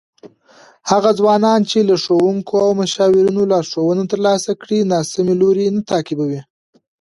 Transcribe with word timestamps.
هغه 0.91 1.11
ځوانان 1.19 1.61
چې 1.71 1.79
له 1.89 1.95
ښوونکو 2.03 2.55
او 2.65 2.71
مشاورینو 2.81 3.49
لارښوونه 3.51 4.03
ترلاسه 4.11 4.51
کړي، 4.61 4.79
ناسمې 4.93 5.33
لارې 5.41 5.65
نه 5.75 5.81
تعقیبوي. 5.91 6.41